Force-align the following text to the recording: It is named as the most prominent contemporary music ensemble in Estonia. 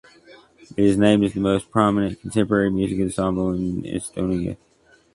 It 0.75 0.83
is 0.83 0.97
named 0.97 1.23
as 1.25 1.33
the 1.35 1.39
most 1.41 1.69
prominent 1.69 2.19
contemporary 2.21 2.71
music 2.71 2.99
ensemble 2.99 3.51
in 3.53 3.83
Estonia. 3.83 4.57